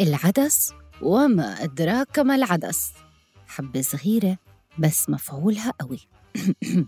العدس 0.00 0.72
وما 1.02 1.64
أدراك 1.64 2.18
ما 2.18 2.34
العدس. 2.34 2.92
حبة 3.46 3.82
صغيرة 3.82 4.38
بس 4.78 5.10
مفعولها 5.10 5.72
قوي. 5.80 5.98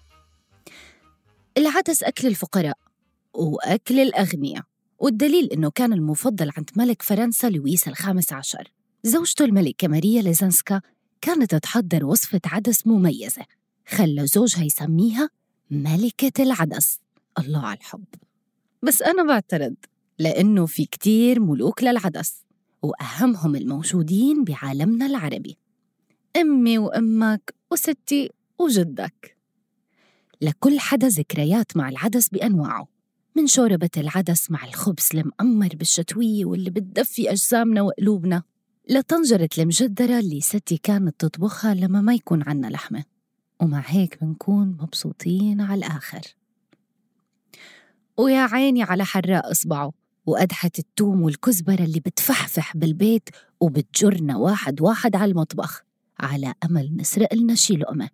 العدس 1.58 2.02
أكل 2.02 2.28
الفقراء 2.28 2.78
وأكل 3.34 4.00
الأغنياء 4.00 4.62
والدليل 4.98 5.52
إنه 5.52 5.70
كان 5.70 5.92
المفضل 5.92 6.50
عند 6.56 6.70
ملك 6.76 7.02
فرنسا 7.02 7.50
لويس 7.50 7.88
الخامس 7.88 8.32
عشر. 8.32 8.72
زوجته 9.02 9.44
الملكة 9.44 9.88
ماريا 9.88 10.22
ليزنسكا 10.22 10.80
كانت 11.20 11.54
تحضر 11.54 12.04
وصفة 12.04 12.40
عدس 12.46 12.86
مميزة 12.86 13.42
خلى 13.88 14.26
زوجها 14.26 14.64
يسميها 14.64 15.30
ملكة 15.70 16.42
العدس. 16.42 16.98
الله 17.38 17.66
على 17.66 17.78
الحب. 17.78 18.04
بس 18.82 19.02
أنا 19.02 19.22
بعترض 19.24 19.74
لأنه 20.18 20.66
في 20.66 20.84
كتير 20.84 21.40
ملوك 21.40 21.82
للعدس. 21.82 22.47
وأهمهم 22.82 23.56
الموجودين 23.56 24.44
بعالمنا 24.44 25.06
العربي. 25.06 25.56
أمي 26.36 26.78
وأمك 26.78 27.54
وستي 27.70 28.30
وجدك. 28.58 29.36
لكل 30.40 30.80
حدا 30.80 31.08
ذكريات 31.08 31.76
مع 31.76 31.88
العدس 31.88 32.28
بأنواعه 32.28 32.88
من 33.36 33.46
شوربة 33.46 33.90
العدس 33.96 34.50
مع 34.50 34.64
الخبز 34.64 35.08
المأمر 35.14 35.68
بالشتوية 35.74 36.44
واللي 36.44 36.70
بتدفي 36.70 37.30
أجسامنا 37.30 37.82
وقلوبنا 37.82 38.42
لطنجرة 38.90 39.48
المجدرة 39.58 40.18
اللي 40.18 40.40
ستي 40.40 40.76
كانت 40.76 41.20
تطبخها 41.20 41.74
لما 41.74 42.00
ما 42.00 42.14
يكون 42.14 42.42
عنا 42.42 42.66
لحمة. 42.66 43.04
ومع 43.60 43.82
هيك 43.86 44.24
بنكون 44.24 44.76
مبسوطين 44.80 45.60
على 45.60 45.78
الآخر. 45.78 46.20
ويا 48.16 48.40
عيني 48.40 48.82
على 48.82 49.04
حراق 49.04 49.46
إصبعه. 49.46 49.92
وقدحة 50.28 50.70
التوم 50.78 51.22
والكزبرة 51.22 51.84
اللي 51.84 52.00
بتفحفح 52.00 52.76
بالبيت 52.76 53.28
وبتجرنا 53.60 54.36
واحد 54.36 54.80
واحد 54.80 55.16
على 55.16 55.30
المطبخ 55.30 55.82
على 56.20 56.54
أمل 56.64 56.96
نسرق 56.96 57.34
لنا 57.34 57.54
شي 57.54 57.76
لقمة. 57.76 58.08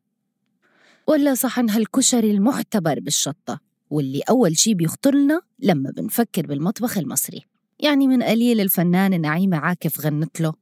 ولا 1.06 1.34
صحن 1.34 1.70
هالكشري 1.70 2.30
المعتبر 2.30 3.00
بالشطة 3.00 3.60
واللي 3.90 4.20
أول 4.30 4.56
شي 4.56 4.74
بيخطر 4.74 5.14
لنا 5.14 5.40
لما 5.58 5.90
بنفكر 5.90 6.46
بالمطبخ 6.46 6.98
المصري. 6.98 7.42
يعني 7.78 8.08
من 8.08 8.22
قليل 8.22 8.60
الفنانة 8.60 9.16
نعيمة 9.16 9.56
عاكف 9.56 10.00
غنت 10.00 10.40
له 10.40 10.52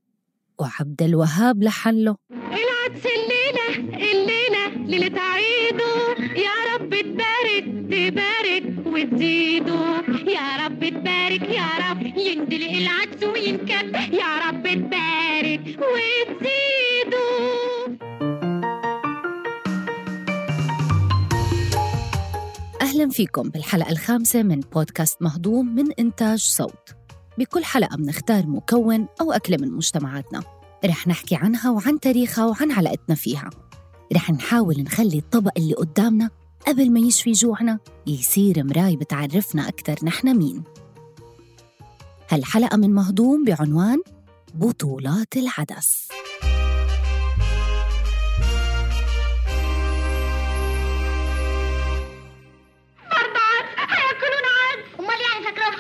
وعبد 0.58 1.02
الوهاب 1.02 1.62
لحن 1.62 1.94
له 1.94 2.16
العدس 2.30 3.06
الليلة 3.06 3.96
الليلة 4.12 4.86
ليلة 4.86 5.20
عيده 5.20 5.92
يا 6.36 6.74
رب 6.74 6.90
تبارك 6.90 7.64
تبارك 7.90 8.86
وتزيده. 8.86 10.02
يا 10.32 10.66
رب 10.66 10.71
تبارك 10.90 11.42
يا 11.42 11.68
رب 11.90 12.02
يندلق 12.06 12.70
العدس 12.70 13.22
وينكب. 13.22 13.94
يا 13.94 14.48
رب 14.48 14.62
تبارك 14.62 15.78
وتزيده. 15.92 17.22
أهلا 22.80 23.08
فيكم 23.10 23.42
بالحلقة 23.42 23.90
الخامسة 23.92 24.42
من 24.42 24.60
بودكاست 24.60 25.22
مهضوم 25.22 25.74
من 25.74 25.92
إنتاج 25.92 26.38
صوت. 26.38 26.94
بكل 27.38 27.64
حلقة 27.64 27.96
بنختار 27.96 28.46
مكون 28.46 29.06
أو 29.20 29.32
أكلة 29.32 29.56
من 29.60 29.72
مجتمعاتنا. 29.72 30.42
رح 30.84 31.08
نحكي 31.08 31.34
عنها 31.34 31.70
وعن 31.70 32.00
تاريخها 32.00 32.46
وعن 32.46 32.72
علاقتنا 32.72 33.14
فيها. 33.14 33.50
رح 34.14 34.30
نحاول 34.30 34.82
نخلي 34.82 35.18
الطبق 35.18 35.52
اللي 35.56 35.74
قدامنا 35.74 36.30
قبل 36.66 36.90
ما 36.92 37.00
يشفي 37.00 37.32
جوعنا. 37.32 37.78
يصير 38.06 38.64
مراي 38.64 38.96
بتعرفنا 38.96 39.68
أكتر 39.68 39.94
نحن 40.04 40.36
مين. 40.38 40.62
هالحلقة 42.30 42.76
من 42.76 42.94
مهضوم 42.94 43.44
بعنوان 43.44 44.02
بطولات 44.54 45.36
العدس. 45.36 46.08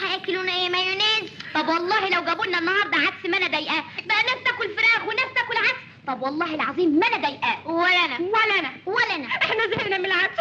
هياكلونا 0.02 0.52
يعني 0.52 0.62
إيه؟ 0.62 0.68
مايونيز. 0.70 1.30
طب 1.54 1.68
والله 1.68 2.08
لو 2.08 2.24
جابوا 2.24 2.46
لنا 2.46 2.58
النهارده 2.58 2.96
عدس 2.96 3.26
ما 3.30 3.36
أنا 3.36 3.46
ضايقاه 3.48 3.84
بقى 4.06 4.22
ناس 4.22 4.38
تاكل 4.44 4.68
فراخ 4.76 5.02
وناس 5.08 5.30
تاكل 5.34 5.56
عدس. 5.56 5.80
طب 6.06 6.22
والله 6.22 6.54
العظيم 6.54 6.90
ما 6.98 7.06
أنا 7.06 7.16
ضايقاه 7.28 7.66
ولا 7.66 8.04
أنا. 8.04 8.18
ولا 8.18 8.54
أنا. 8.60 8.70
ولا 8.86 9.14
أنا. 9.14 9.26
إحنا 9.26 9.62
زهقنا 9.70 9.98
من 9.98 10.04
العدس. 10.06 10.36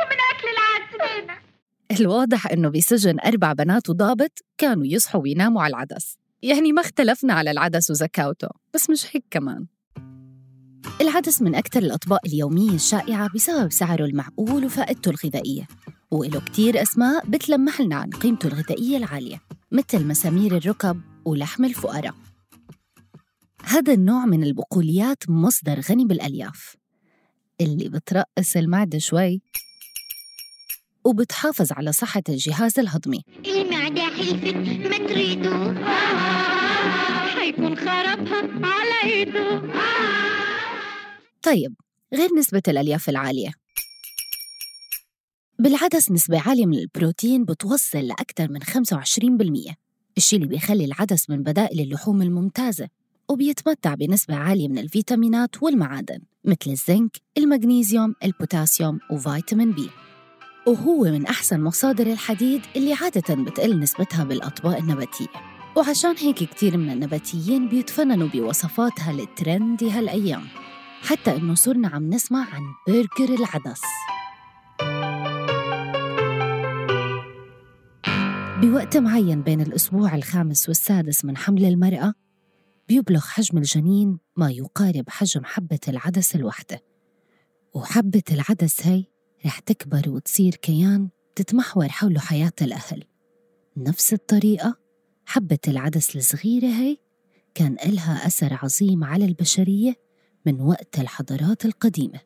الواضح 2.00 2.47
إنه 2.47 2.69
بسجن 2.69 3.19
أربع 3.19 3.53
بنات 3.53 3.90
وضابط 3.90 4.40
كانوا 4.57 4.85
يصحوا 4.85 5.22
ويناموا 5.22 5.62
على 5.62 5.72
العدس. 5.72 6.18
يعني 6.41 6.72
ما 6.72 6.81
اختلفنا 6.81 7.34
على 7.34 7.52
العدس 7.52 7.91
وزكاوته 7.91 8.47
بس 8.74 8.90
مش 8.90 9.16
هيك 9.16 9.25
كمان. 9.31 9.68
العدس 11.02 11.41
من 11.41 11.56
أكثر 11.56 11.79
الأطباق 11.79 12.19
اليومية 12.25 12.75
الشائعة 12.75 13.29
بسبب 13.35 13.72
سعره 13.72 14.06
المعقول 14.06 14.66
وفائدته 14.66 15.09
الغذائية 15.09 15.68
وإله 16.12 16.40
كتير 16.40 16.81
أسماء 16.81 17.25
بتلمح 17.25 17.81
لنا 17.81 17.96
عن 17.96 18.09
قيمته 18.09 18.47
الغذائية 18.47 18.97
العالية 18.97 19.41
مثل 19.72 20.08
مسامير 20.08 20.58
الركب 20.58 21.02
ولحم 21.25 21.66
الفقراء. 21.66 22.13
هذا 23.63 23.94
النوع 23.94 24.25
من 24.25 24.44
البقوليات 24.44 25.29
مصدر 25.29 25.79
غني 25.79 26.06
بالألياف. 26.06 26.75
اللي 27.62 27.90
بترقص 27.90 28.58
المعدة 28.58 28.97
شوي. 28.97 29.41
وبتحافظ 31.04 31.72
على 31.72 31.92
صحة 31.92 32.24
الجهاز 32.30 32.80
الهضمي. 32.80 33.24
المعدة 33.46 34.02
حلفت 34.02 34.56
ما 34.90 34.98
تريدو. 35.08 35.74
حيكون 37.40 37.76
خربها 37.76 38.68
على 38.68 39.14
ايده 39.14 39.62
طيب 41.44 41.76
غير 42.14 42.30
نسبة 42.38 42.62
الألياف 42.68 43.10
العالية. 43.10 43.52
بالعدس 45.60 46.12
نسبة 46.12 46.40
عالية 46.48 46.66
من 46.66 46.78
البروتين 46.78 47.46
بتوصل 47.46 48.00
لأكثر 48.00 48.52
من 48.52 48.60
25% 48.64 49.76
الشي 50.18 50.36
اللي 50.36 50.48
بيخلي 50.48 50.86
العدس 50.86 51.30
من 51.30 51.44
بدائل 51.44 51.80
اللحوم 51.80 52.22
الممتازة 52.22 52.88
وبيتمتع 53.30 53.94
بنسبة 53.94 54.36
عالية 54.36 54.68
من 54.68 54.78
الفيتامينات 54.78 55.64
والمعادن 55.64 56.20
مثل 56.46 56.72
الزنك، 56.72 57.18
المغنيسيوم، 57.38 58.16
البوتاسيوم 58.24 59.00
وفيتامين 59.12 59.72
B. 59.72 59.90
وهو 60.68 61.04
من 61.04 61.26
أحسن 61.26 61.62
مصادر 61.62 62.08
الحديد 62.08 62.62
اللي 62.76 62.94
عادة 62.94 63.36
بتقل 63.36 63.80
نسبتها 63.80 64.24
بالأطباق 64.24 64.78
النباتية. 64.78 65.28
وعشان 65.78 66.16
هيك 66.18 66.36
كتير 66.36 66.78
من 66.78 66.90
النباتيين 66.90 67.70
بيتفننوا 67.70 68.28
بوصفاتها 68.28 69.12
ال 69.12 69.23
trendy 69.23 69.92
هالأيام. 69.92 70.48
حتى 71.02 71.36
إنه 71.36 71.56
صرنا 71.56 71.88
عم 71.88 72.10
نسمع 72.10 72.48
عن 72.54 72.62
برجر 72.88 73.34
العدس. 73.34 73.82
بوقت 78.62 78.98
معين 78.98 79.42
بين 79.42 79.62
الأسبوع 79.62 80.16
الخامس 80.16 80.68
والسادس 80.68 81.26
من 81.26 81.38
حمل 81.38 81.66
المرأة 81.66 82.14
بيبلغ 82.88 83.22
حجم 83.22 83.58
الجنين 83.58 84.20
ما 84.36 84.52
يقارب 84.52 85.10
حجم 85.10 85.42
حبة 85.46 85.80
العدس 85.88 86.36
الواحدة. 86.36 86.84
وحبة 87.74 88.24
العدس 88.32 88.88
هي 88.88 89.11
رح 89.46 89.59
تكبر 89.59 90.09
وتصير 90.09 90.56
كيان 90.56 91.09
تتمحور 91.35 91.90
حوله 91.90 92.19
حياة 92.19 92.53
الأهل. 92.62 93.03
نفس 93.78 94.13
الطريقة؟ 94.13 94.78
حبة 95.25 95.59
العدس 95.68 96.16
الصغيرة 96.16 96.67
هي 96.67 96.97
كان 97.55 97.78
إلها 97.85 98.28
أثر 98.28 98.59
عظيم 98.64 99.03
على 99.03 99.26
البشرية 99.26 99.96
من 100.46 100.61
وقت 100.61 100.99
الحضارات 100.99 101.66
القديمة. 101.66 102.20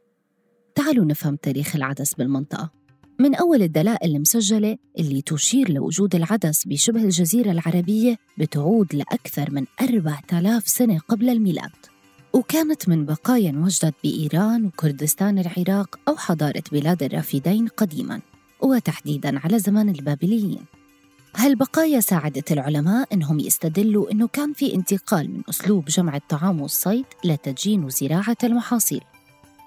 تعالوا 0.76 1.06
نفهم 1.06 1.36
تاريخ 1.36 1.76
العدس 1.76 2.14
بالمنطقة. 2.14 2.72
من 3.20 3.36
أول 3.36 3.62
الدلائل 3.62 4.16
المسجلة 4.16 4.78
اللي 5.00 5.22
تشير 5.22 5.72
لوجود 5.72 6.16
العدس 6.16 6.68
بشبه 6.68 7.04
الجزيرة 7.04 7.52
العربية 7.52 8.18
بتعود 8.38 8.96
لأكثر 8.96 9.52
من 9.52 9.66
4000 9.82 10.68
سنة 10.68 11.00
قبل 11.00 11.30
الميلاد. 11.30 11.95
وكانت 12.36 12.90
من 12.90 13.06
بقايا 13.06 13.52
وجدت 13.56 13.96
بإيران 14.04 14.66
وكردستان 14.66 15.40
العراق 15.40 16.00
أو 16.08 16.18
حضارة 16.18 16.64
بلاد 16.72 17.04
الرافدين 17.04 17.68
قديماً 17.68 18.22
وتحديداً 18.62 19.40
على 19.40 19.60
زمان 19.60 19.90
البابليين. 19.90 20.66
هالبقايا 21.36 22.00
ساعدت 22.00 22.52
العلماء 22.52 23.08
إنهم 23.14 23.40
يستدلوا 23.40 24.12
إنه 24.12 24.28
كان 24.28 24.54
في 24.54 24.76
انتقال 24.76 25.32
من 25.32 25.42
أسلوب 25.50 25.86
جمع 25.86 26.16
الطعام 26.16 26.62
والصيد 26.62 27.06
لتدجين 27.26 27.84
وزراعة 27.84 28.38
المحاصيل؟ 28.44 29.02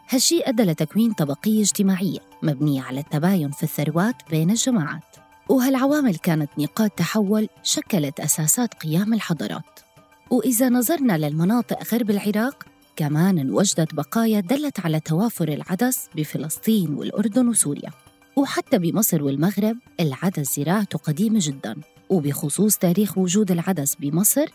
هالشيء 0.08 0.48
أدى 0.48 0.62
لتكوين 0.62 1.12
طبقية 1.12 1.60
اجتماعية 1.60 2.20
مبنية 2.42 2.82
على 2.82 3.00
التباين 3.00 3.50
في 3.50 3.62
الثروات 3.62 4.16
بين 4.30 4.50
الجماعات. 4.50 5.16
وهالعوامل 5.48 6.16
كانت 6.16 6.50
نقاط 6.58 6.90
تحول 6.90 7.48
شكلت 7.62 8.20
أساسات 8.20 8.74
قيام 8.74 9.14
الحضارات. 9.14 9.87
وإذا 10.30 10.68
نظرنا 10.68 11.18
للمناطق 11.18 11.94
غرب 11.94 12.10
العراق 12.10 12.64
كمان 12.96 13.38
انوجدت 13.38 13.94
بقايا 13.94 14.40
دلت 14.40 14.80
على 14.80 15.00
توافر 15.00 15.48
العدس 15.48 16.08
بفلسطين 16.14 16.94
والأردن 16.94 17.48
وسوريا. 17.48 17.90
وحتى 18.36 18.78
بمصر 18.78 19.22
والمغرب 19.22 19.76
العدس 20.00 20.56
زراعته 20.56 20.98
قديمة 20.98 21.38
جدا. 21.42 21.76
وبخصوص 22.08 22.76
تاريخ 22.76 23.18
وجود 23.18 23.50
العدس 23.50 23.94
بمصر 23.94 24.46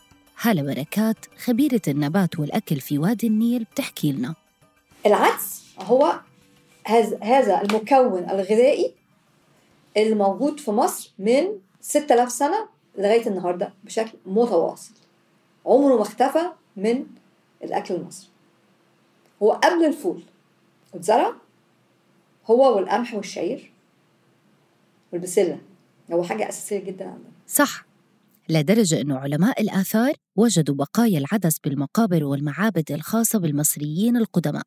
هالة 0.42 0.62
بركات 0.62 1.18
خبيرة 1.46 1.82
النبات 1.88 2.40
والأكل 2.40 2.80
في 2.80 2.98
وادي 2.98 3.28
النيل 3.28 3.64
بتحكي 3.64 4.12
لنا. 4.12 4.36
العدس 5.06 5.64
هو 5.80 6.20
هذا 7.22 7.62
المكون 7.62 8.30
الغذائي 8.30 8.94
الموجود 9.98 10.60
في 10.60 10.72
مصر 10.72 11.12
من 11.20 11.44
6000 11.82 12.32
سنة 12.32 12.68
لغاية 12.98 13.28
النهاردة 13.28 13.74
بشكل 13.84 14.18
متواصل. 14.26 15.03
عمره 15.66 15.96
ما 15.96 16.02
اختفى 16.02 16.52
من 16.78 17.06
الأكل 17.64 17.96
المصري. 17.96 18.30
هو 19.44 19.52
قبل 19.52 19.86
الفول 19.86 20.24
اتزرع 20.94 21.34
هو 22.46 22.76
والقمح 22.76 23.14
والشعير 23.14 23.72
والبسلة. 25.14 25.60
هو 26.12 26.24
حاجة 26.24 26.50
أساسية 26.50 26.80
جدا 26.80 27.06
عندنا. 27.06 27.32
صح. 27.48 27.86
لدرجة 28.50 29.02
أنه 29.02 29.18
علماء 29.18 29.62
الآثار 29.62 30.14
وجدوا 30.36 30.76
بقايا 30.76 31.20
العدس 31.20 31.60
بالمقابر 31.60 32.24
والمعابد 32.24 32.92
الخاصة 32.92 33.40
بالمصريين 33.40 34.18
القدماء 34.18 34.64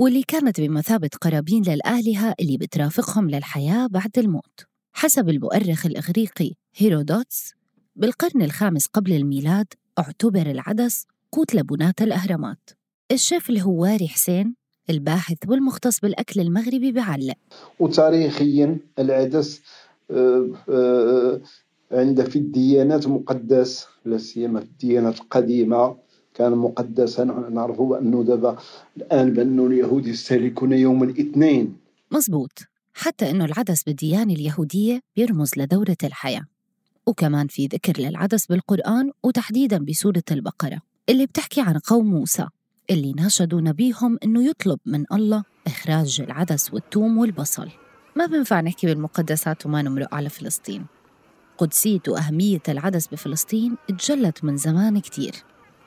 واللي 0.00 0.22
كانت 0.22 0.60
بمثابة 0.60 1.10
قرابين 1.20 1.62
للآلهة 1.62 2.34
اللي 2.40 2.56
بترافقهم 2.56 3.30
للحياة 3.30 3.86
بعد 3.86 4.18
الموت. 4.18 4.64
حسب 4.92 5.28
المؤرخ 5.28 5.86
الإغريقي 5.86 6.54
هيرودوتس 6.76 7.54
بالقرن 7.96 8.42
الخامس 8.42 8.86
قبل 8.86 9.12
الميلاد 9.12 9.66
اعتبر 9.98 10.50
العدس 10.50 11.06
قوت 11.32 11.54
لبنات 11.54 12.02
الأهرامات. 12.02 12.70
الشيف 13.12 13.50
الهواري 13.50 14.08
حسين 14.08 14.54
الباحث 14.90 15.36
والمختص 15.48 16.00
بالأكل 16.00 16.40
المغربي 16.40 16.92
بعلق. 16.92 17.34
وتاريخيا 17.80 18.78
العدس 18.98 19.62
آه، 20.10 20.48
آه، 20.68 21.40
عند 21.92 22.22
في 22.24 22.36
الديانات 22.36 23.06
مقدس 23.06 23.86
لا 24.04 24.18
سيما 24.18 24.60
في 24.60 24.66
الديانات 24.66 25.20
القديمة 25.20 25.96
كان 26.34 26.52
مقدسا. 26.52 27.24
نعرفوا 27.24 27.88
بانه 27.88 28.22
دابا 28.22 28.58
الآن 28.96 29.32
بانه 29.32 29.66
اليهود 29.66 30.06
يستهلكون 30.06 30.72
يوم 30.72 31.02
الاثنين. 31.02 31.76
مزبوط 32.10 32.58
حتى 32.94 33.30
أنه 33.30 33.44
العدس 33.44 33.82
بالديانة 33.82 34.34
اليهودية 34.34 35.00
بيرمز 35.16 35.50
لدورة 35.56 35.96
الحياة. 36.04 36.55
وكمان 37.06 37.46
في 37.46 37.66
ذكر 37.66 38.02
للعدس 38.02 38.46
بالقرآن 38.46 39.10
وتحديداً 39.22 39.78
بسورة 39.78 40.22
البقرة 40.30 40.80
اللي 41.08 41.26
بتحكي 41.26 41.60
عن 41.60 41.78
قوم 41.78 42.06
موسى 42.06 42.46
اللي 42.90 43.12
ناشدوا 43.12 43.60
نبيهم 43.60 44.18
إنه 44.24 44.44
يطلب 44.48 44.78
من 44.86 45.04
الله 45.12 45.44
إخراج 45.66 46.20
العدس 46.20 46.74
والثوم 46.74 47.18
والبصل. 47.18 47.68
ما 48.16 48.26
بنفع 48.26 48.60
نحكي 48.60 48.86
بالمقدسات 48.86 49.66
وما 49.66 49.82
نمرق 49.82 50.14
على 50.14 50.28
فلسطين. 50.28 50.86
قدسية 51.58 52.00
وأهمية 52.08 52.62
العدس 52.68 53.06
بفلسطين 53.06 53.76
اتجلت 53.90 54.44
من 54.44 54.56
زمان 54.56 54.98
كتير. 54.98 55.34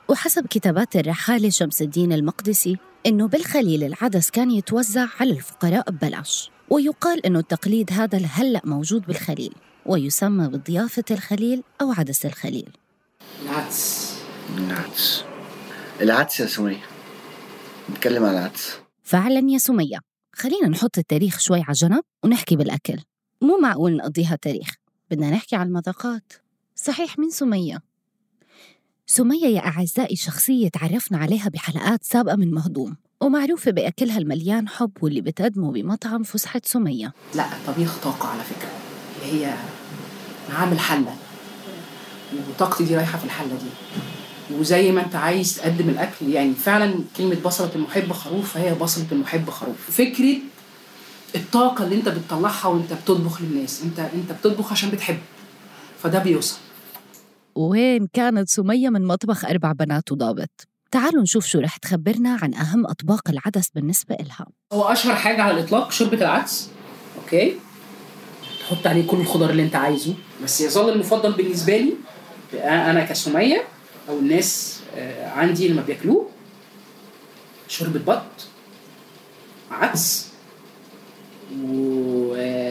وحسب 0.08 0.46
كتابات 0.46 0.96
الرحالة 0.96 1.50
شمس 1.50 1.82
الدين 1.82 2.12
المقدسي 2.12 2.76
إنه 3.06 3.28
بالخليل 3.28 3.84
العدس 3.84 4.30
كان 4.30 4.50
يتوزع 4.50 5.06
على 5.20 5.30
الفقراء 5.30 5.90
ببلاش 5.90 6.50
ويقال 6.70 7.26
إنه 7.26 7.38
التقليد 7.38 7.92
هذا 7.92 8.18
هلأ 8.18 8.60
موجود 8.64 9.06
بالخليل. 9.06 9.54
ويسمى 9.86 10.48
بضيافة 10.48 11.04
الخليل 11.10 11.62
أو 11.80 11.92
عدس 11.92 12.26
الخليل. 12.26 12.68
العدس. 13.42 14.14
العدس. 14.58 15.24
العدس 16.00 16.40
يا 16.40 16.46
سمية. 16.46 16.80
نتكلم 17.90 18.24
عن 18.24 18.32
العدس. 18.34 18.76
فعلا 19.02 19.50
يا 19.50 19.58
سمية. 19.58 19.98
خلينا 20.32 20.68
نحط 20.68 20.98
التاريخ 20.98 21.38
شوي 21.38 21.60
على 21.60 21.72
جنب 21.72 22.02
ونحكي 22.24 22.56
بالأكل. 22.56 22.98
مو 23.42 23.58
معقول 23.58 23.96
نقضيها 23.96 24.36
تاريخ. 24.36 24.74
بدنا 25.10 25.30
نحكي 25.30 25.56
عن 25.56 25.66
المذاقات. 25.66 26.32
صحيح 26.76 27.18
من 27.18 27.30
سمية. 27.30 27.82
سمية 29.06 29.46
يا 29.46 29.60
أعزائي 29.60 30.16
شخصية 30.16 30.68
تعرفنا 30.68 31.18
عليها 31.18 31.48
بحلقات 31.48 32.04
سابقة 32.04 32.36
من 32.36 32.50
مهضوم 32.50 32.96
ومعروفة 33.20 33.70
بأكلها 33.70 34.18
المليان 34.18 34.68
حب 34.68 34.92
واللي 35.02 35.20
بتقدمه 35.20 35.72
بمطعم 35.72 36.22
فسحة 36.22 36.60
سمية. 36.64 37.12
لا 37.34 37.46
طبيخ 37.66 38.02
طاقة 38.04 38.28
على 38.28 38.42
فكرة. 38.42 38.79
اللي 39.22 39.46
هي 39.46 39.54
عامل 40.54 40.80
حلة 40.80 41.16
وطاقتي 42.48 42.84
دي 42.84 42.96
رايحة 42.96 43.18
في 43.18 43.24
الحلة 43.24 43.48
دي. 43.48 43.70
وزي 44.56 44.92
ما 44.92 45.04
انت 45.04 45.16
عايز 45.16 45.56
تقدم 45.56 45.88
الأكل 45.88 46.28
يعني 46.28 46.54
فعلا 46.54 46.94
كلمة 47.16 47.36
بصلة 47.44 47.70
المحب 47.74 48.12
خروف 48.12 48.52
فهي 48.52 48.74
بصلة 48.74 49.06
المحب 49.12 49.50
خروف. 49.50 49.90
فكرة 49.90 50.36
الطاقة 51.36 51.84
اللي 51.84 51.94
انت 51.94 52.08
بتطلعها 52.08 52.66
وانت 52.66 52.92
بتطبخ 52.92 53.42
للناس. 53.42 53.82
انت 53.82 53.98
انت 53.98 54.32
بتطبخ 54.32 54.72
عشان 54.72 54.90
بتحب. 54.90 55.18
فده 56.02 56.18
بيوصل. 56.18 56.58
وين 57.54 58.08
كانت 58.12 58.48
سمية 58.48 58.88
من 58.88 59.06
مطبخ 59.06 59.44
أربع 59.44 59.72
بنات 59.72 60.12
وضابط. 60.12 60.68
تعالوا 60.90 61.22
نشوف 61.22 61.46
شو 61.46 61.60
رح 61.60 61.76
تخبرنا 61.76 62.38
عن 62.42 62.54
أهم 62.54 62.86
أطباق 62.86 63.28
العدس 63.28 63.70
بالنسبة 63.74 64.14
إلها. 64.14 64.46
هو 64.72 64.82
أشهر 64.84 65.14
حاجة 65.14 65.42
على 65.42 65.58
الإطلاق 65.60 65.92
شوربة 65.92 66.18
العدس. 66.18 66.70
أوكي؟ 67.22 67.56
تحط 68.70 68.86
عليه 68.86 69.06
كل 69.06 69.16
الخضار 69.16 69.50
اللي 69.50 69.62
انت 69.62 69.76
عايزه. 69.76 70.14
بس 70.44 70.60
يظل 70.60 70.88
المفضل 70.92 71.32
بالنسبة 71.32 71.76
لي 71.76 71.92
أنا 72.64 73.04
كسمية 73.04 73.64
أو 74.08 74.18
الناس 74.18 74.80
آه، 74.96 75.28
عندي 75.30 75.68
لما 75.68 75.82
بياكلوه 75.82 76.26
شوربة 77.68 78.00
بط 78.14 78.22
عدس 79.70 80.28
وبصل 81.64 82.64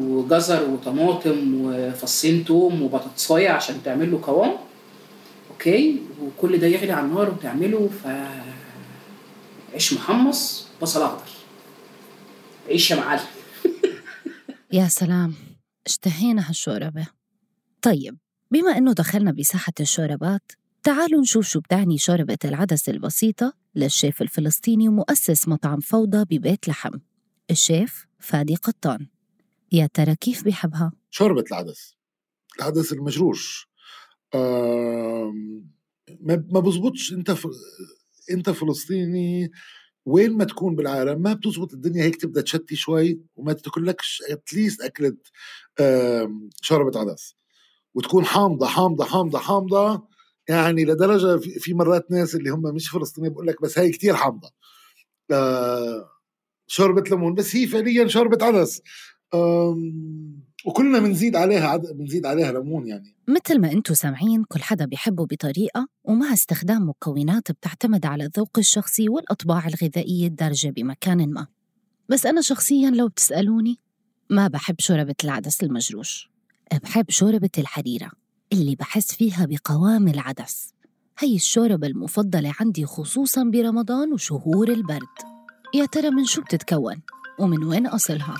وجزر 0.00 0.68
وطماطم 0.70 1.60
وفصين 1.64 2.44
توم 2.44 2.82
وبطاطسايه 2.82 3.50
عشان 3.50 3.82
تعمل 3.84 4.10
له 4.12 4.20
قوام. 4.22 4.52
أوكي؟ 5.50 6.00
وكل 6.22 6.58
ده 6.58 6.66
يغلي 6.66 6.92
على 6.92 7.06
النار 7.06 7.30
وتعمله 7.30 7.90
ف 8.04 8.06
عيش 9.74 9.92
محمص 9.94 10.66
بصل 10.82 11.02
أخضر. 11.02 11.22
عيش 12.68 12.90
يا 12.90 12.96
معلم. 12.96 13.20
يا 14.72 14.88
سلام 14.88 15.34
اشتهينا 15.86 16.48
هالشوربة. 16.48 17.06
طيب 17.82 18.18
بما 18.50 18.78
أنه 18.78 18.92
دخلنا 18.92 19.32
بساحة 19.32 19.72
الشوربات 19.80 20.52
تعالوا 20.82 21.20
نشوف 21.20 21.46
شو 21.46 21.60
بتعني 21.60 21.98
شوربة 21.98 22.38
العدس 22.44 22.88
البسيطة 22.88 23.52
للشيف 23.74 24.22
الفلسطيني 24.22 24.88
ومؤسس 24.88 25.48
مطعم 25.48 25.80
فوضى 25.80 26.38
ببيت 26.38 26.68
لحم 26.68 26.98
الشيف 27.50 28.06
فادي 28.18 28.54
قطان. 28.54 29.06
يا 29.72 29.88
ترى 29.94 30.16
كيف 30.16 30.44
بيحبها؟ 30.44 30.92
شوربة 31.10 31.44
العدس. 31.50 31.96
العدس 32.58 32.92
المجروش. 32.92 33.68
ما 36.20 36.44
ما 36.52 36.60
بزبطش 36.60 37.12
أنت 37.12 37.30
ف... 37.30 37.46
أنت 38.30 38.50
فلسطيني 38.50 39.50
وين 40.06 40.32
ما 40.32 40.44
تكون 40.44 40.76
بالعالم 40.76 41.22
ما 41.22 41.32
بتزبط 41.34 41.72
الدنيا 41.74 42.04
هيك 42.04 42.16
تبدأ 42.16 42.40
تشتي 42.40 42.76
شوي 42.76 43.20
وما 43.36 43.52
تاكلكش 43.52 44.22
اتليست 44.30 44.80
أكلة 44.82 45.16
شوربه 46.62 47.00
عدس. 47.00 47.36
وتكون 47.94 48.24
حامضة 48.24 48.66
حامضة 48.66 49.04
حامضة 49.04 49.38
حامضة 49.38 50.08
يعني 50.48 50.84
لدرجة 50.84 51.38
في 51.38 51.74
مرات 51.74 52.10
ناس 52.10 52.34
اللي 52.34 52.50
هم 52.50 52.62
مش 52.74 52.90
فلسطينيين 52.90 53.32
بقول 53.34 53.46
لك 53.46 53.62
بس 53.62 53.78
هي 53.78 53.90
كتير 53.90 54.16
حامضة. 54.16 54.50
آه، 55.32 56.10
شوربه 56.68 57.02
ليمون 57.10 57.34
بس 57.34 57.56
هي 57.56 57.66
فعليا 57.66 58.08
شوربه 58.08 58.46
عدس. 58.46 58.82
وكلنا 60.66 60.98
بنزيد 60.98 61.36
عليها. 61.36 61.76
بنزيد 61.76 62.26
عليها 62.26 62.52
ليمون 62.52 62.86
يعني. 62.86 63.14
مثل 63.28 63.60
ما 63.60 63.72
أنتم 63.72 63.94
سامعين 63.94 64.44
كل 64.44 64.62
حدا 64.62 64.84
بيحبه 64.84 65.26
بطريقة 65.26 65.88
ومع 66.04 66.32
استخدام 66.32 66.88
مكونات 66.88 67.52
بتعتمد 67.52 68.06
على 68.06 68.24
الذوق 68.24 68.58
الشخصي 68.58 69.08
والأطباع 69.08 69.66
الغذائية 69.66 70.26
الدارجة 70.26 70.68
بمكان 70.68 71.32
ما. 71.32 71.46
بس 72.08 72.26
أنا 72.26 72.40
شخصياً 72.40 72.90
لو 72.90 73.08
بتسألوني 73.08 73.78
ما 74.30 74.48
بحب 74.48 74.74
شوربة 74.78 75.14
العدس 75.24 75.62
المجروش. 75.62 76.30
بحب 76.82 77.10
شوربة 77.10 77.50
الحريرة 77.58 78.10
اللي 78.52 78.74
بحس 78.74 79.14
فيها 79.14 79.46
بقوام 79.50 80.08
العدس. 80.08 80.74
هي 81.18 81.34
الشوربة 81.36 81.86
المفضلة 81.86 82.54
عندي 82.60 82.86
خصوصاً 82.86 83.44
برمضان 83.44 84.12
وشهور 84.12 84.68
البرد. 84.68 85.16
يا 85.74 85.86
ترى 85.86 86.10
من 86.10 86.24
شو 86.24 86.42
بتتكون؟ 86.42 87.02
ومن 87.38 87.64
وين 87.64 87.86
أصلها؟ 87.86 88.36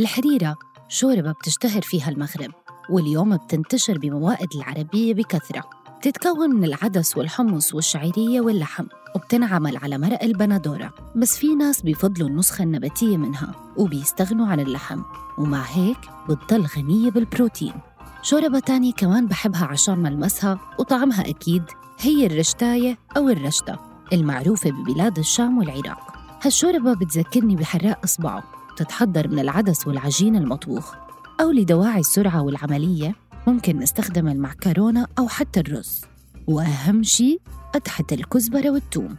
الحريرة 0.00 0.56
شوربة 0.88 1.32
بتشتهر 1.32 1.82
فيها 1.82 2.08
المغرب 2.08 2.50
واليوم 2.90 3.36
بتنتشر 3.36 3.98
بموائد 3.98 4.48
العربية 4.54 5.14
بكثرة. 5.14 5.64
بتتكون 5.98 6.50
من 6.50 6.64
العدس 6.64 7.16
والحمص 7.16 7.74
والشعيرية 7.74 8.40
واللحم 8.40 8.86
وبتنعمل 9.14 9.76
على 9.76 9.98
مرق 9.98 10.22
البندورة. 10.22 10.94
بس 11.16 11.36
في 11.36 11.54
ناس 11.54 11.82
بيفضلوا 11.82 12.28
النسخة 12.28 12.62
النباتية 12.62 13.16
منها 13.16 13.54
وبيستغنوا 13.76 14.46
عن 14.46 14.60
اللحم. 14.60 15.02
ومع 15.38 15.62
هيك 15.62 15.98
بتضل 16.28 16.66
غنية 16.76 17.10
بالبروتين. 17.10 17.74
شوربة 18.22 18.58
تانية 18.58 18.92
كمان 18.92 19.26
بحبها 19.26 19.64
عشان 19.66 19.98
ملمسها 19.98 20.58
وطعمها 20.78 21.28
أكيد 21.28 21.62
هي 21.98 22.26
الرشتاية 22.26 22.98
أو 23.16 23.28
الرشتة 23.28 23.78
المعروفة 24.12 24.70
ببلاد 24.70 25.18
الشام 25.18 25.58
والعراق. 25.58 26.12
هالشوربة 26.42 26.94
بتذكرني 26.94 27.56
بحراق 27.56 27.98
إصبعه. 28.04 28.59
تتحضر 28.80 29.28
من 29.28 29.38
العدس 29.38 29.86
والعجين 29.86 30.36
المطبوخ 30.36 30.94
أو 31.40 31.50
لدواعي 31.50 32.00
السرعة 32.00 32.42
والعملية 32.42 33.14
ممكن 33.46 33.78
نستخدم 33.78 34.28
المعكرونة 34.28 35.06
أو 35.18 35.28
حتى 35.28 35.60
الرز. 35.60 36.00
وأهم 36.46 37.02
شي 37.02 37.38
قدحة 37.74 38.04
الكزبرة 38.12 38.70
والثوم. 38.70 39.16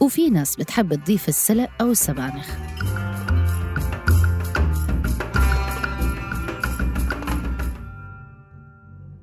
وفي 0.00 0.30
ناس 0.30 0.56
بتحب 0.56 0.94
تضيف 0.94 1.28
السلق 1.28 1.70
أو 1.80 1.90
السبانخ. 1.90 2.48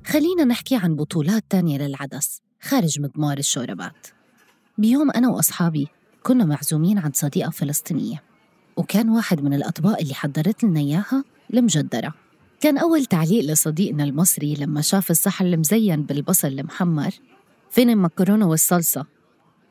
خلينا 0.06 0.44
نحكي 0.44 0.76
عن 0.76 0.96
بطولات 0.96 1.44
تانية 1.50 1.78
للعدس 1.78 2.40
خارج 2.60 3.00
مضمار 3.00 3.38
الشوربات. 3.38 4.06
بيوم 4.78 5.10
أنا 5.10 5.28
وأصحابي 5.28 5.88
كنا 6.22 6.44
معزومين 6.44 6.98
عند 6.98 7.16
صديقة 7.16 7.50
فلسطينية. 7.50 8.31
وكان 8.76 9.08
واحد 9.08 9.42
من 9.42 9.54
الأطباق 9.54 9.98
اللي 10.00 10.14
حضرت 10.14 10.64
لنا 10.64 10.80
إياها 10.80 11.24
المجدرة. 11.54 12.14
كان 12.60 12.78
أول 12.78 13.04
تعليق 13.04 13.44
لصديقنا 13.44 14.04
المصري 14.04 14.54
لما 14.54 14.80
شاف 14.80 15.10
الصحن 15.10 15.46
المزين 15.46 16.02
بالبصل 16.02 16.48
المحمر 16.48 17.10
فين 17.70 17.90
المكرونة 17.90 18.48
والصلصة 18.48 19.06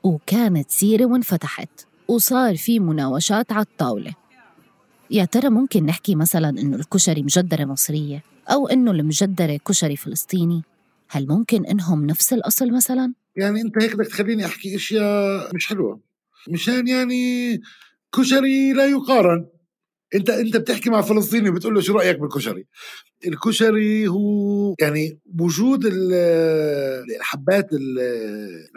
وكانت 0.03 0.71
سيرة 0.71 1.05
وانفتحت 1.05 1.69
وصار 2.07 2.57
في 2.57 2.79
مناوشات 2.79 3.51
على 3.51 3.61
الطاولة. 3.61 4.13
يا 5.11 5.25
ترى 5.25 5.49
ممكن 5.49 5.85
نحكي 5.85 6.15
مثلا 6.15 6.49
إنه 6.49 6.75
الكشري 6.75 7.23
مجدرة 7.23 7.65
مصرية 7.65 8.23
أو 8.47 8.67
إنه 8.67 8.91
المجدرة 8.91 9.57
كشري 9.67 9.95
فلسطيني؟ 9.95 10.63
هل 11.09 11.27
ممكن 11.27 11.65
إنهم 11.65 12.05
نفس 12.05 12.33
الأصل 12.33 12.71
مثلا؟ 12.71 13.13
يعني 13.35 13.61
أنت 13.61 13.83
هيك 13.83 13.95
بدك 13.95 14.07
تخليني 14.07 14.45
أحكي 14.45 14.75
إشياء 14.75 15.55
مش 15.55 15.67
حلوة. 15.67 15.99
مشان 16.49 16.87
يعني 16.87 17.61
كشري 18.17 18.73
لا 18.73 18.85
يقارن. 18.85 19.45
انت 20.15 20.29
انت 20.29 20.57
بتحكي 20.57 20.89
مع 20.89 21.01
فلسطيني 21.01 21.51
بتقول 21.51 21.73
له 21.75 21.81
شو 21.81 21.93
رأيك 21.93 22.19
بالكشري؟ 22.19 22.65
الكشري 23.27 24.07
هو 24.07 24.75
يعني 24.81 25.19
وجود 25.39 25.85
ال- 25.85 26.13
الحبات 27.19 27.73
ال- 27.73 27.99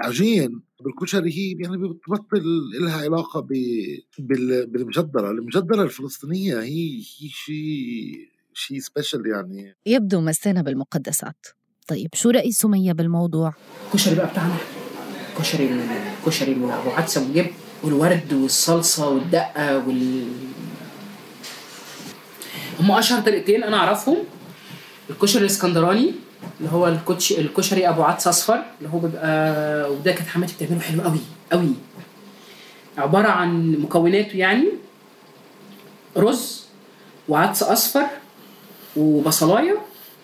العجين 0.01 0.63
بالكشري 0.85 1.31
هي 1.33 1.57
يعني 1.63 1.77
بتبطل 1.77 2.43
لها 2.81 3.01
علاقة 3.03 3.41
بالمجدرة. 4.19 5.31
المجدرة 5.31 5.83
الفلسطينية 5.83 6.61
هي 6.61 6.99
هي 6.99 7.29
شيء 7.29 8.29
شيء 8.55 8.79
سبيشل 8.81 9.23
يعني. 9.27 9.77
يبدو 9.87 10.21
مسينا 10.21 10.63
بالمقدسات. 10.63 11.47
طيب 11.89 12.09
شو 12.15 12.31
رأي 12.31 12.53
سمية 12.53 12.93
بالموضوع؟ 12.93 13.55
الكشري 13.87 14.15
بقى 14.15 14.27
بتاعنا. 14.31 14.57
كشري 16.27 16.53
اللي 16.53 16.75
ابو 16.75 16.91
عدسه 16.91 17.31
وجب. 17.31 17.47
والورد 17.85 18.33
والصلصة 18.33 19.09
والدقة 19.09 19.79
وال 19.87 20.25
هم 22.81 22.91
أشهر 22.91 23.21
طريقتين 23.21 23.65
أنا 23.65 23.77
أعرفهم. 23.77 24.17
الكشري 25.11 25.41
الإسكندراني 25.43 26.13
اللي 26.61 26.73
هو 26.73 26.89
الكوتش 26.89 27.33
الكشري 27.33 27.89
أبو 27.89 28.03
عدس 28.03 28.27
أصفر 28.29 28.63
اللي 28.79 28.93
هو 28.93 28.99
بيبقى 28.99 29.91
وده 29.93 30.13
كانت 30.13 30.29
حماتي 30.29 30.55
بتعمله 30.55 30.81
حلو 30.81 31.03
قوي 31.03 31.19
قوي. 31.53 31.73
عبارة 32.99 33.29
عن 33.29 33.73
مكوناته 33.73 34.37
يعني 34.37 34.69
رز 36.17 36.65
وعدس 37.29 37.63
أصفر 37.63 38.07
وبصلاية 38.97 39.79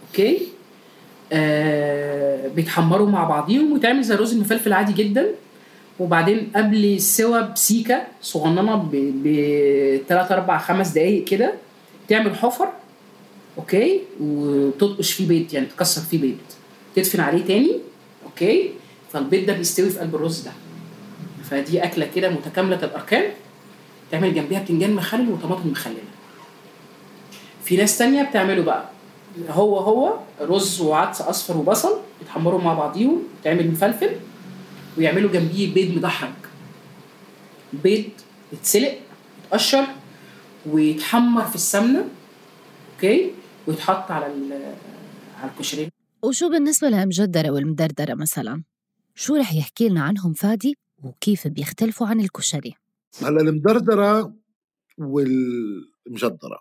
أوكي؟ 0.08 0.48
آه 1.32 2.48
بيتحمروا 2.48 3.08
مع 3.08 3.24
بعضيهم 3.24 3.72
ويتعمل 3.72 4.02
زي 4.02 4.14
الرز 4.14 4.32
المفلفل 4.32 4.72
عادي 4.72 4.92
جدا. 4.92 5.26
وبعدين 6.00 6.52
قبل 6.56 6.84
السوا 6.84 7.40
بسيكه 7.40 8.02
صغننة 8.22 8.74
ب 8.76 8.90
ب 8.94 9.26
3 10.08 10.34
4 10.34 10.58
5 10.58 10.94
دقائق 10.94 11.24
كده 11.24 11.52
تعمل 12.08 12.36
حفر 12.36 12.68
أوكي؟ 13.58 14.00
وتطقش 14.20 15.12
فيه 15.12 15.28
بيض 15.28 15.54
يعني 15.54 15.66
تكسر 15.66 16.00
فيه 16.00 16.20
بيض 16.20 16.36
تدفن 16.96 17.20
عليه 17.20 17.44
تاني 17.44 17.78
أوكي؟ 18.26 18.70
فالبيض 19.12 19.46
ده 19.46 19.52
بيستوي 19.52 19.90
في 19.90 19.98
قلب 19.98 20.14
الرز 20.14 20.40
ده. 20.40 20.52
فدي 21.50 21.84
أكلة 21.84 22.08
كده 22.14 22.28
متكاملة 22.28 22.84
الأركان. 22.84 23.30
تعمل 24.10 24.34
جنبيها 24.34 24.60
بتنجان 24.62 24.94
مخلل 24.94 25.30
وطماطم 25.30 25.68
مخللة. 25.68 25.96
في 27.64 27.76
ناس 27.76 27.98
تانية 27.98 28.22
بتعمله 28.22 28.62
بقى. 28.62 28.84
هو 29.50 29.78
هو 29.78 30.14
رز 30.40 30.80
وعدس 30.80 31.20
أصفر 31.20 31.56
وبصل 31.56 31.98
يتحمروا 32.22 32.60
مع 32.60 32.74
بعضيهم 32.74 33.22
تعمل 33.44 33.70
مفلفل 33.70 34.10
ويعملوا 35.00 35.32
جنبيه 35.32 35.74
بيض 35.74 35.96
مدحرج. 35.96 36.34
بيض 37.72 38.10
يتسلق 38.52 38.98
يتقشر 39.44 39.86
ويتحمر 40.66 41.44
في 41.44 41.54
السمنة 41.54 42.08
أوكي؟ 42.94 43.34
ويتحط 43.66 44.10
على 44.10 44.26
ال- 44.26 44.76
على 45.36 45.50
الكشري. 45.50 45.90
وشو 46.22 46.48
بالنسبة 46.48 46.88
للمجدرة 46.88 47.50
والمدردرة 47.50 48.14
مثلا؟ 48.14 48.62
شو 49.14 49.36
رح 49.36 49.54
يحكي 49.54 49.88
لنا 49.88 50.02
عنهم 50.02 50.32
فادي؟ 50.32 50.76
وكيف 50.98 51.48
بيختلفوا 51.48 52.06
عن 52.06 52.20
الكشري؟ 52.20 52.74
هلا 53.22 53.40
المدردرة 53.40 54.36
والمجدرة 54.98 56.60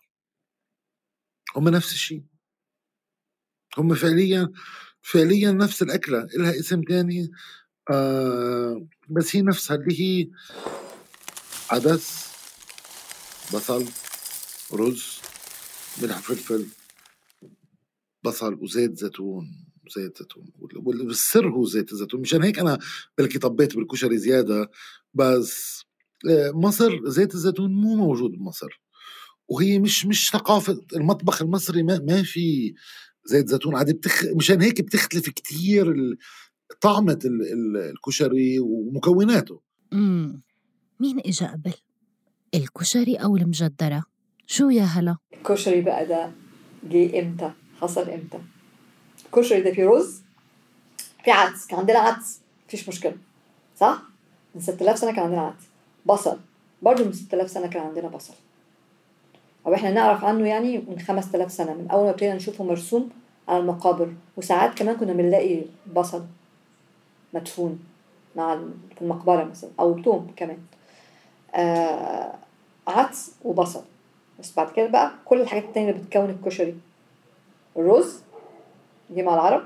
هم 1.55 1.69
نفس 1.69 1.91
الشيء. 1.91 2.23
هم 3.77 3.95
فعليا 3.95 4.49
فعليا 5.01 5.51
نفس 5.51 5.81
الأكلة. 5.81 6.27
لها 6.37 6.59
اسم 6.59 6.81
تاني 6.81 7.31
آه 7.89 8.85
بس 9.09 9.35
هي 9.35 9.41
نفسها 9.41 9.75
اللي 9.77 10.01
هي 10.01 10.29
عدس 11.71 12.29
بصل 13.53 13.85
رز 14.73 15.19
ملح 16.01 16.17
فلفل 16.17 16.65
بصل 18.23 18.53
وزيت 18.53 18.97
زيتون 18.97 19.45
زيت 19.95 20.17
زيتون 20.17 20.45
وال- 20.59 20.77
وال- 20.87 21.07
والسر 21.07 21.49
هو 21.49 21.65
زيت 21.65 21.91
الزيتون. 21.91 22.21
مشان 22.21 22.43
هيك 22.43 22.59
أنا 22.59 22.79
بلكي 23.17 23.39
طبيت 23.39 23.75
بالكشري 23.75 24.17
زيادة 24.17 24.71
بس 25.13 25.81
آه، 26.29 26.51
مصر 26.51 27.09
زيت 27.09 27.33
الزيتون 27.33 27.71
مو 27.73 27.95
موجود 27.95 28.31
بمصر. 28.31 28.81
وهي 29.47 29.79
مش 29.79 30.05
مش 30.05 30.29
ثقافة 30.31 30.81
المطبخ 30.95 31.41
المصري 31.41 31.83
ما, 31.83 31.99
ما 31.99 32.23
في 32.23 32.73
زيت 33.25 33.47
زيتون. 33.49 33.75
عادي 33.75 33.93
بتخ... 33.93 34.23
مشان 34.35 34.61
هيك 34.61 34.81
بتختلف 34.81 35.29
كتير 35.29 35.95
طعمة 36.81 37.19
ال... 37.25 37.41
ال... 37.53 37.77
الكشري 37.77 38.59
ومكوناته 38.59 39.59
امم 39.93 40.41
مين 40.99 41.19
إجا 41.25 41.47
قبل؟ 41.47 41.73
الكشري 42.55 43.15
أو 43.15 43.37
المجدرة؟ 43.37 44.03
شو 44.47 44.69
يا 44.69 44.83
هلا؟ 44.83 45.17
الكشري 45.33 45.81
بقى 45.81 46.05
ده 46.05 46.31
جه 46.89 47.19
إمتى؟ 47.19 47.51
حصل 47.81 48.09
إمتى؟ 48.09 48.39
الكشري 49.25 49.61
ده 49.61 49.71
فيه 49.73 49.85
رز 49.85 50.21
في 51.23 51.31
عدس 51.31 51.67
كان 51.67 51.79
عندنا 51.79 51.99
عدس 51.99 52.39
مفيش 52.67 52.89
مشكلة 52.89 53.15
صح؟ 53.77 54.03
من 54.55 54.61
6000 54.61 54.97
سنة 54.99 55.11
كان 55.15 55.23
عندنا 55.25 55.41
عدس 55.41 55.63
بصل 56.05 56.37
برضه 56.81 57.05
من 57.05 57.13
6000 57.13 57.49
سنة 57.49 57.67
كان 57.67 57.81
عندنا 57.83 58.07
بصل 58.07 58.33
أو 59.65 59.73
إحنا 59.73 59.91
نعرف 59.91 60.23
عنه 60.23 60.47
يعني 60.47 60.77
من 60.77 60.99
5000 60.99 61.51
سنة 61.51 61.73
من 61.73 61.87
أول 61.89 62.03
ما 62.03 62.09
ابتدينا 62.09 62.35
نشوفه 62.35 62.63
مرسوم 62.63 63.09
على 63.47 63.59
المقابر 63.59 64.13
وساعات 64.37 64.77
كمان 64.77 64.95
كنا 64.95 65.13
بنلاقي 65.13 65.61
بصل 65.95 66.25
مدفون 67.33 67.79
مع 68.35 68.55
في 68.95 69.01
المقبرة 69.01 69.43
مثلا 69.43 69.69
أو 69.79 69.99
توم 69.99 70.31
كمان. 70.35 70.57
آه 71.55 72.35
عدس 72.87 73.31
وبصل. 73.43 73.81
بس 74.39 74.53
بعد 74.57 74.71
كده 74.71 74.87
بقى 74.87 75.11
كل 75.25 75.41
الحاجات 75.41 75.63
التانية 75.63 75.89
اللي 75.91 76.01
بتكون 76.03 76.29
الكشري. 76.29 76.75
الرز 77.77 78.19
دي 79.09 79.23
مع 79.23 79.33
العرب. 79.33 79.63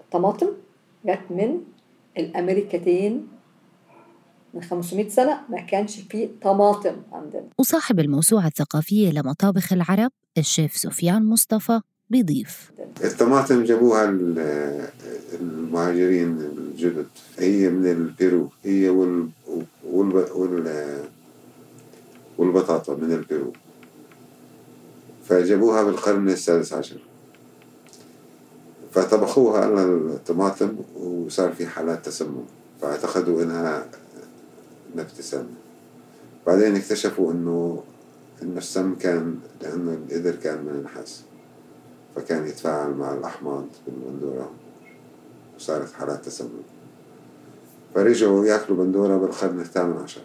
الطماطم 0.00 0.48
جت 1.06 1.20
من 1.30 1.60
الأمريكتين 2.18 3.28
من 4.54 4.62
500 4.62 5.08
سنة. 5.08 5.40
ما 5.48 5.60
كانش 5.60 5.96
فيه 6.00 6.28
طماطم 6.42 6.96
عندنا. 7.12 7.44
وصاحب 7.58 8.00
الموسوعة 8.00 8.46
الثقافية 8.46 9.10
لمطابخ 9.10 9.72
العرب 9.72 10.10
الشيف 10.38 10.76
سفيان 10.76 11.24
مصطفى 11.24 11.80
بيضيف. 12.10 12.70
الطماطم 13.04 13.64
جابوها 13.64 14.04
ال- 14.04 14.88
المهاجرين 15.68 16.40
الجدد 16.40 17.06
هي 17.38 17.68
من 17.68 17.86
البيرو. 17.90 18.48
هي 18.64 18.88
وال 18.88 19.28
وال 19.84 20.16
وال 20.32 21.04
والبطاطا 22.38 22.94
من 22.94 23.12
البيرو. 23.12 23.52
فجابوها 25.28 25.82
بالقرن 25.82 26.28
السادس 26.28 26.72
عشر. 26.72 27.00
فطبخوها 28.92 29.64
على 29.64 29.84
الطماطم 29.84 30.76
وصار 30.96 31.52
في 31.52 31.66
حالات 31.66 32.06
تسمم. 32.06 32.44
فأعتقدوا 32.82 33.42
إنها 33.42 33.86
نبتة 34.96 35.22
سامة 35.22 35.48
بعدين 36.46 36.76
اكتشفوا 36.76 37.32
إنه 37.32 37.82
انه 38.42 38.58
السم 38.58 38.94
كان 38.94 39.38
لأنه 39.62 39.92
القدر 39.92 40.34
كان 40.36 40.64
من 40.64 40.70
النحاس 40.70 41.22
فكان 42.16 42.46
يتفاعل 42.46 42.90
مع 42.90 43.14
الأحماض 43.14 43.64
بالبندورة 43.86 44.50
وصارت 45.58 45.92
حالات 45.92 46.24
تسمم 46.24 46.62
فرجعوا 47.94 48.46
ياكلوا 48.46 48.84
بندورة 48.84 49.16
بالقرن 49.16 49.60
الثامن 49.60 49.96
عشر. 49.96 50.22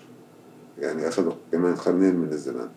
يعني 0.79 1.07
أخذوا 1.07 1.33
كمان 1.51 1.75
قرنين 1.75 2.15
من 2.15 2.31
الزمان. 2.31 2.69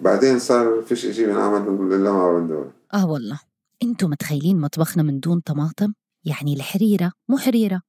بعدين 0.00 0.38
صار 0.38 0.82
فيش 0.82 1.06
إشي 1.06 1.26
بنعمل 1.26 1.92
إلا 1.94 2.12
مع 2.12 2.38
بندورة. 2.38 2.72
آه 2.94 3.06
والله. 3.06 3.40
أنتوا 3.82 4.08
متخيلين 4.08 4.60
مطبخنا 4.60 5.02
من 5.02 5.20
دون 5.20 5.40
طماطم؟ 5.40 5.92
يعني 6.24 6.54
الحريرة 6.54 7.12
مو 7.28 7.38
حريرة. 7.38 7.80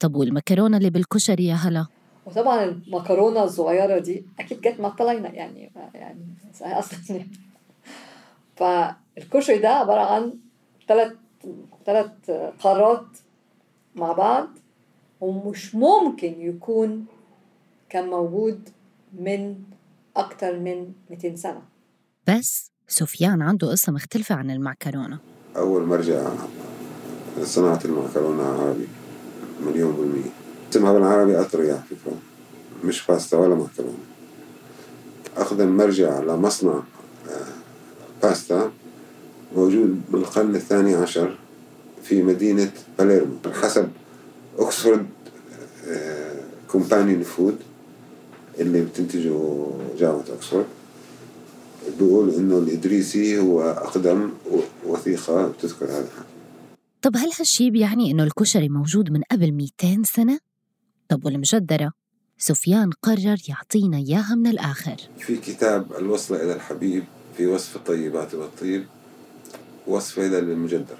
طب 0.00 0.16
والمكرونة 0.16 0.76
اللي 0.76 0.90
بالكشري 0.90 1.46
يا 1.46 1.54
هلا؟ 1.54 1.86
وطبعا 2.26 2.64
المكرونة 2.64 3.44
الصغيرة 3.44 3.98
دي 3.98 4.26
أكيد 4.40 4.60
جت 4.60 4.80
مع 4.80 4.88
الطلاينه 4.88 5.28
يعني 5.28 5.72
يعني 5.94 6.36
أصلا. 6.60 6.98
فالكشري 8.56 9.58
ده 9.58 9.68
عبارة 9.68 10.00
عن 10.00 10.32
ثلاث 10.88 11.12
ثلاث 11.86 12.30
قارات 12.60 13.06
مع 13.96 14.12
بعض 14.12 14.48
ومش 15.20 15.74
ممكن 15.74 16.40
يكون 16.40 17.06
كان 17.88 18.08
موجود 18.10 18.68
من 19.18 19.56
أكتر 20.16 20.58
من 20.58 20.92
200 21.10 21.36
سنة. 21.36 21.62
بس 22.28 22.70
سفيان 22.88 23.42
عنده 23.42 23.70
قصة 23.70 23.92
مختلفة 23.92 24.34
عن 24.34 24.50
المعكرونة. 24.50 25.18
أول 25.56 25.82
مرجع 25.82 26.28
لصناعة 27.38 27.80
المعكرونة 27.84 28.42
عربي 28.42 28.88
مليون 29.60 29.92
بالمية. 29.96 30.30
اسمها 30.72 30.92
بالعربي 30.92 31.40
أطرية 31.40 31.72
على 31.72 31.82
فكرة 31.82 32.12
مش 32.84 33.06
باستا 33.06 33.36
ولا 33.36 33.54
معكرونة. 33.54 33.98
أقدم 35.36 35.68
مرجع 35.76 36.20
لمصنع 36.20 36.82
آه، 37.28 37.46
باستا. 38.22 38.72
موجود 39.56 40.02
بالقرن 40.12 40.54
الثاني 40.56 40.94
عشر 40.94 41.38
في 42.02 42.22
مدينة 42.22 42.72
باليرمو 42.98 43.36
حسب 43.62 43.88
Oxford 44.58 45.06
Companion 46.68 47.22
Food 47.22 47.56
اللي 48.60 48.82
بتنتجه 48.82 49.66
جامعة 49.98 50.24
أكسفورد 50.36 50.66
بيقول 51.98 52.34
إنه 52.34 52.58
الإدريسي 52.58 53.38
هو 53.38 53.62
أقدم 53.62 54.30
وثيقة 54.86 55.48
بتذكر 55.48 55.84
هذا 55.84 56.00
الحكي 56.00 56.28
طب 57.02 57.16
هل 57.16 57.30
هالشي 57.38 57.70
بيعني 57.70 58.10
إنه 58.10 58.22
الكشري 58.24 58.68
موجود 58.68 59.10
من 59.10 59.20
قبل 59.30 59.52
200 59.52 60.02
سنة؟ 60.04 60.38
طب 61.08 61.24
والمجدرة؟ 61.24 61.92
سفيان 62.38 62.90
قرر 63.02 63.36
يعطينا 63.48 63.96
إياها 63.96 64.34
من 64.34 64.46
الآخر 64.46 64.96
في 65.18 65.36
كتاب 65.36 65.92
الوصلة 65.98 66.42
إلى 66.44 66.52
الحبيب 66.52 67.04
في 67.36 67.46
وصف 67.46 67.76
الطيبات 67.76 68.34
والطيب 68.34 68.84
وصفة 69.86 70.22
للمجدرة 70.22 70.98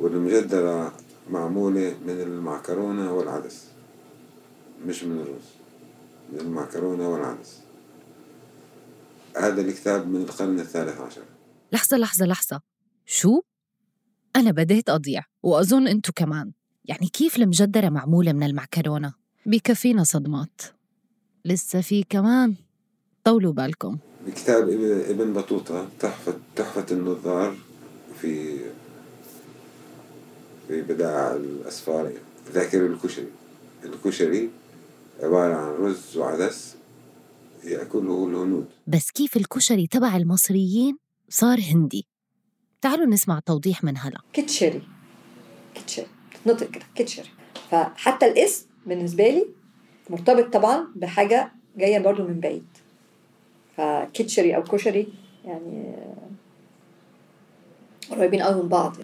والمجدرة 0.00 0.92
معمولة 1.30 1.96
من 2.06 2.20
المعكرونة 2.20 3.12
والعدس 3.12 3.64
مش 4.86 5.04
من 5.04 5.20
الرز 5.20 5.48
من 6.32 6.40
المعكرونة 6.40 7.08
والعدس. 7.08 7.60
هذا 9.36 9.60
الكتاب 9.60 10.08
من 10.08 10.22
القرن 10.22 10.60
الثالث 10.60 11.00
عشر. 11.00 11.22
لحظة 11.72 11.96
لحظة 11.96 12.26
لحظة. 12.26 12.60
شو؟ 13.06 13.40
أنا 14.36 14.50
بديت 14.50 14.90
أضيع 14.90 15.22
وأظن 15.42 15.88
أنتو 15.88 16.12
كمان. 16.12 16.52
يعني 16.84 17.06
كيف 17.06 17.36
المجدرة 17.36 17.88
معمولة 17.88 18.32
من 18.32 18.42
المعكرونة؟ 18.42 19.14
بكفينا 19.46 20.04
صدمات. 20.04 20.60
لسه 21.44 21.80
في 21.80 22.02
كمان. 22.02 22.56
طولوا 23.24 23.52
بالكم. 23.52 23.98
بكتاب 24.26 24.68
ابن 25.10 25.32
بطوطة 25.32 25.88
تحفة 26.00 26.34
تحفة 26.56 26.86
النظار 26.90 27.56
في 28.20 28.58
في 30.68 30.82
بداع 30.82 31.34
الأسفار 31.34 32.12
ذاكر 32.52 32.86
الكشري. 32.86 33.28
الكشري 33.84 34.50
عبارة 35.22 35.54
عن 35.54 35.72
رز 35.72 36.16
وعدس 36.16 36.76
يأكله 37.64 38.28
الهنود. 38.28 38.66
بس 38.86 39.10
كيف 39.10 39.36
الكشري 39.36 39.86
تبع 39.86 40.16
المصريين؟ 40.16 40.98
صار 41.28 41.60
هندي. 41.60 42.06
تعالوا 42.80 43.06
نسمع 43.06 43.40
توضيح 43.46 43.84
من 43.84 43.98
هلا. 43.98 44.20
كيتشري 44.32 44.82
كيتشري 45.74 46.06
نطق 46.46 46.70
كده. 46.70 46.84
كيتشري 46.94 47.28
فحتى 47.70 48.26
الاسم 48.26 48.66
بالنسبة 48.86 49.28
لي 49.28 49.46
مرتبط 50.10 50.52
طبعا 50.52 50.86
بحاجة 50.96 51.52
جاية 51.76 51.98
برضو 51.98 52.22
من 52.22 52.40
بعيد. 52.40 52.66
فكيتشري 53.76 54.56
أو 54.56 54.62
كشري 54.62 55.08
يعني 55.44 55.96
قريبين 58.10 58.42
قوي 58.42 58.62
من 58.62 58.68
بعض 58.68 58.96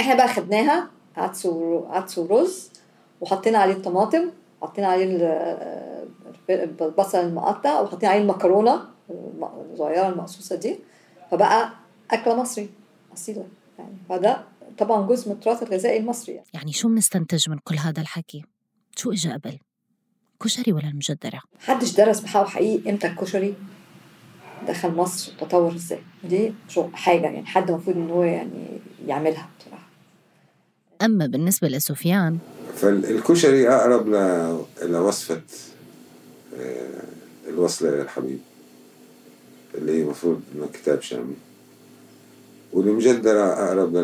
إحنا 0.00 0.14
بقى 0.14 0.28
خدناها 0.28 0.90
عدس 1.16 1.46
عدس 1.88 2.18
ورز 2.18 2.70
وحطينا 3.20 3.58
عليه 3.58 3.72
الطماطم 3.74 4.30
حطينا 4.62 4.86
عليه 4.86 5.16
البصل 6.50 7.18
المقطع 7.18 7.80
وحطينا 7.80 8.12
عليه 8.12 8.22
المكرونة 8.22 8.84
الصغيرة 9.10 10.08
المقصوصة 10.08 10.56
دي 10.56 10.78
فبقى 11.30 11.72
أكلة 12.10 12.36
مصري 12.42 12.70
أصيلة 13.14 13.46
يعني 13.78 13.96
فده 14.08 14.44
طبعا 14.78 15.06
جزء 15.06 15.28
من 15.28 15.34
التراث 15.34 15.62
الغذائي 15.62 15.98
المصري 15.98 16.34
يعني. 16.34 16.46
يعني 16.54 16.72
شو 16.72 16.88
بنستنتج 16.88 17.50
من 17.50 17.58
كل 17.64 17.76
هذا 17.76 18.02
الحكي؟ 18.02 18.44
شو 18.96 19.12
اجى 19.12 19.32
قبل؟ 19.32 19.58
كشري 20.42 20.72
ولا 20.72 20.88
المجدرة؟ 20.88 21.40
محدش 21.54 21.92
درس 21.94 22.20
بحاول 22.20 22.48
حقيقي 22.48 22.90
إمتى 22.90 23.06
الكشري 23.06 23.54
دخل 24.68 24.90
مصر 24.90 25.32
تطور 25.40 25.74
إزاي؟ 25.74 25.98
دي 26.24 26.52
شو 26.68 26.88
حاجة 26.92 27.20
يعني 27.22 27.46
حد 27.46 27.70
المفروض 27.70 27.96
إن 27.96 28.10
هو 28.10 28.22
يعني 28.22 28.68
يعملها 29.06 29.48
بصراحة. 29.60 29.86
أما 31.02 31.26
بالنسبة 31.26 31.68
لسفيان؟ 31.68 32.38
فالكشري 32.76 33.68
أقرب 33.68 34.08
لوصفة 34.82 35.40
آه، 36.60 37.02
الوصلة 37.48 37.90
للحبيب 37.90 38.38
اللي 39.74 39.92
هي 39.92 40.02
المفروض 40.02 40.40
إنه 40.54 40.66
كتاب 40.72 41.02
شامي. 41.02 41.34
والمجدرة 42.72 43.52
أقرب 43.52 43.96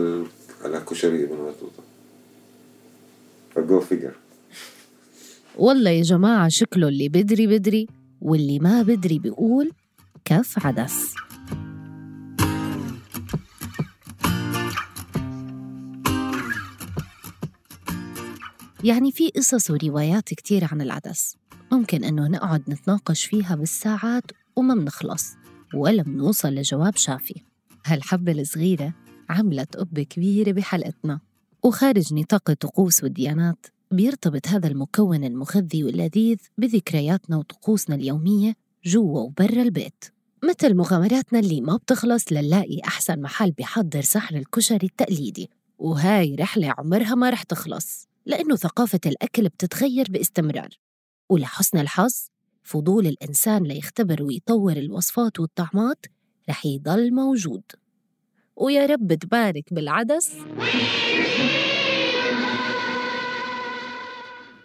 للكشري 0.65 1.25
ابن 1.25 1.37
بطوطة 1.37 1.83
فجو 3.55 3.81
فيجر 3.81 4.13
والله 5.59 5.91
يا 5.91 6.03
جماعة 6.03 6.49
شكله 6.49 6.89
اللي 6.89 7.09
بدري 7.09 7.47
بدري 7.47 7.87
واللي 8.23 8.59
ما 8.59 8.83
بدري 8.83 9.19
بيقول 9.19 9.73
كف 10.29 10.67
عدس. 10.67 11.15
يعني 18.85 19.13
في 19.13 19.31
قصص 19.31 19.71
وروايات 19.71 20.25
كتير 20.35 20.69
عن 20.73 20.81
العدس. 20.81 21.37
ممكن 21.73 22.05
إنه 22.05 22.29
نقعد 22.29 22.71
نتناقش 22.71 23.25
فيها 23.25 23.55
بالساعات 23.55 24.25
وما 24.57 24.75
بنخلص 24.75 25.35
ولا 25.75 26.03
بنوصل 26.03 26.49
لجواب 26.49 26.97
شافي. 26.97 27.43
هالحبة 27.85 28.33
الصغيرة 28.33 28.95
عملت 29.29 29.77
قبة 29.77 30.03
كبيرة 30.03 30.53
بحلقتنا. 30.53 31.21
وخارج 31.63 32.15
نطاق 32.15 32.51
الطقوس 32.51 33.03
والديانات 33.05 33.67
بيرتبط 33.91 34.49
هذا 34.49 34.69
المكون 34.69 35.25
المخذي 35.25 35.85
واللذيذ 35.85 36.39
بذكرياتنا 36.59 37.37
وطقوسنا 37.37 37.95
اليومية 37.95 38.55
جوا 38.85 39.21
وبرا 39.21 39.63
البيت. 39.63 40.16
مثل 40.47 40.75
مغامراتنا 40.75 41.39
اللي 41.39 41.61
ما 41.61 41.77
بتخلص 41.77 42.33
لنلاقي 42.33 42.81
أحسن 42.85 43.21
محل 43.21 43.51
بيحضر 43.51 44.01
سحر 44.01 44.37
الكشري 44.37 44.87
التقليدي. 44.87 45.51
وهاي 45.79 46.35
رحلة 46.35 46.75
عمرها 46.79 47.15
ما 47.15 47.31
رح 47.31 47.43
تخلص 47.43 48.09
لأنه 48.27 48.57
ثقافة 48.57 49.01
الأكل 49.07 49.49
بتتغير 49.49 50.07
باستمرار. 50.11 50.69
ولحسن 51.29 51.79
الحظ 51.79 52.15
فضول 52.63 53.07
الإنسان 53.07 53.63
ليختبر 53.63 54.23
ويطور 54.23 54.73
الوصفات 54.73 55.41
والطعمات 55.41 56.07
رح 56.49 56.67
يضل 56.67 57.15
موجود. 57.15 57.63
ويا 58.57 58.87
رب 58.87 59.15
تبارك 59.15 59.75
بالعدس. 59.75 60.33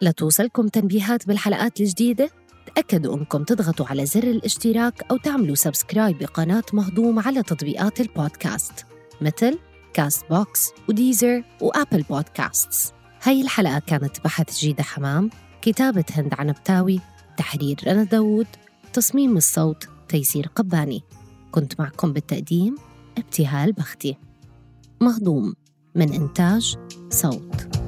لتوصلكم 0.01 0.67
تنبيهات 0.67 1.27
بالحلقات 1.27 1.81
الجديدة؟ 1.81 2.40
تأكدوا 2.75 3.17
أنكم 3.17 3.43
تضغطوا 3.43 3.85
على 3.85 4.05
زر 4.05 4.23
الاشتراك 4.23 5.03
أو 5.11 5.17
تعملوا 5.17 5.55
سبسكرايب 5.55 6.17
بقناة 6.17 6.63
مهضوم 6.73 7.19
على 7.19 7.43
تطبيقات 7.43 8.01
البودكاست 8.01 8.85
مثل 9.21 9.59
Castbox 9.93 10.69
و 10.89 10.97
Deezer 10.97 11.43
و 11.61 11.68
Apple 11.68 12.01
Podcasts 12.01 12.93
هاي 13.23 13.41
الحلقة 13.41 13.79
كانت 13.79 14.19
بحث 14.23 14.59
جيدة 14.59 14.83
حمام 14.83 15.29
كتابة 15.61 16.05
هند 16.11 16.33
عنبتاوي 16.33 16.99
تحرير 17.37 17.79
رنا 17.87 18.03
داوود 18.03 18.47
تصميم 18.93 19.37
الصوت 19.37 19.89
تيسير 20.09 20.47
قباني. 20.55 21.03
كنت 21.51 21.79
معكم 21.79 22.13
بالتقديم 22.13 22.75
ابتهال 23.17 23.73
بختي. 23.73 24.17
مهضوم 25.01 25.53
من 25.95 26.13
إنتاج 26.13 26.77
صوت. 27.09 27.80